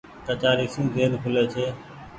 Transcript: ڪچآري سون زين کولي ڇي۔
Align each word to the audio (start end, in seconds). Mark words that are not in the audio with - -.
ڪچآري 0.27 0.65
سون 0.73 0.85
زين 0.95 1.11
کولي 1.23 1.43
ڇي۔ 1.53 1.65